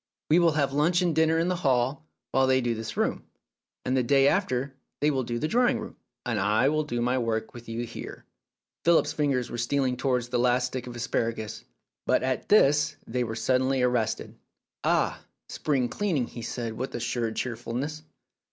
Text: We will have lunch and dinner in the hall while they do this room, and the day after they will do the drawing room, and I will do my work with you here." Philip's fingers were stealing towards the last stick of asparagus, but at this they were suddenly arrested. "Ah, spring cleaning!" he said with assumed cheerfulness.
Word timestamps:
We 0.31 0.39
will 0.39 0.53
have 0.53 0.73
lunch 0.73 1.03
and 1.03 1.13
dinner 1.15 1.37
in 1.37 1.47
the 1.47 1.57
hall 1.57 2.07
while 2.31 2.47
they 2.47 2.59
do 2.59 2.73
this 2.73 2.97
room, 2.97 3.23
and 3.85 3.95
the 3.95 4.01
day 4.01 4.27
after 4.27 4.73
they 4.99 5.11
will 5.11 5.21
do 5.21 5.37
the 5.37 5.47
drawing 5.47 5.79
room, 5.79 5.95
and 6.25 6.39
I 6.39 6.69
will 6.69 6.83
do 6.83 7.01
my 7.03 7.19
work 7.19 7.53
with 7.53 7.69
you 7.69 7.85
here." 7.85 8.25
Philip's 8.83 9.13
fingers 9.13 9.51
were 9.51 9.59
stealing 9.59 9.95
towards 9.97 10.29
the 10.29 10.39
last 10.39 10.65
stick 10.65 10.87
of 10.87 10.95
asparagus, 10.95 11.63
but 12.07 12.23
at 12.23 12.49
this 12.49 12.95
they 13.05 13.23
were 13.23 13.35
suddenly 13.35 13.83
arrested. 13.83 14.33
"Ah, 14.83 15.21
spring 15.49 15.87
cleaning!" 15.87 16.25
he 16.25 16.41
said 16.41 16.73
with 16.73 16.95
assumed 16.95 17.37
cheerfulness. 17.37 18.01